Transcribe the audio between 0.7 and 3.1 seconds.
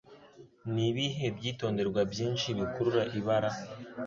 Nibihe Byitonderwa Byinshi Bikurura